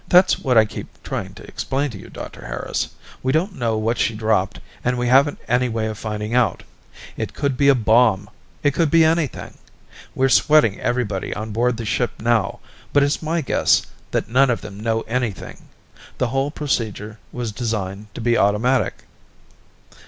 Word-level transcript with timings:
"That's 0.07 0.39
what 0.39 0.57
I 0.57 0.65
keep 0.65 0.87
trying 1.03 1.35
to 1.35 1.43
explain 1.45 1.91
to 1.91 1.99
you, 1.99 2.09
Dr. 2.09 2.47
Harris. 2.47 2.89
We 3.21 3.31
don't 3.31 3.55
know 3.55 3.77
what 3.77 3.99
she 3.99 4.15
dropped 4.15 4.59
and 4.83 4.97
we 4.97 5.07
haven't 5.09 5.37
any 5.47 5.69
way 5.69 5.85
of 5.85 5.95
finding 5.95 6.33
out. 6.33 6.63
It 7.15 7.35
could 7.35 7.55
be 7.55 7.67
a 7.67 7.75
bomb 7.75 8.27
it 8.63 8.73
could 8.73 8.89
be 8.89 9.05
anything. 9.05 9.59
We're 10.15 10.29
sweating 10.29 10.79
everybody 10.79 11.35
on 11.35 11.51
board 11.51 11.77
the 11.77 11.85
ship 11.85 12.19
now, 12.19 12.61
but 12.93 13.03
it's 13.03 13.21
my 13.21 13.41
guess 13.41 13.83
that 14.09 14.27
none 14.27 14.49
of 14.49 14.61
them 14.61 14.79
know 14.79 15.01
anything; 15.01 15.69
the 16.17 16.29
whole 16.29 16.49
procedure 16.49 17.19
was 17.31 17.51
designed 17.51 18.07
to 18.15 18.21
be 18.21 18.35
automatic." 18.35 19.03